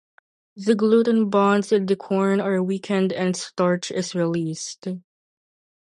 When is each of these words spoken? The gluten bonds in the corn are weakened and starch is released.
The 0.55 0.73
gluten 0.73 1.29
bonds 1.29 1.71
in 1.71 1.85
the 1.85 1.95
corn 1.95 2.39
are 2.41 2.63
weakened 2.63 3.13
and 3.13 3.37
starch 3.37 3.91
is 3.91 4.15
released. 4.15 4.87